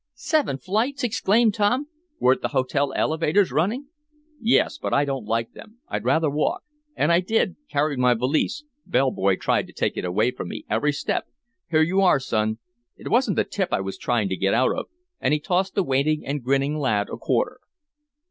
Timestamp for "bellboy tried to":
8.87-9.73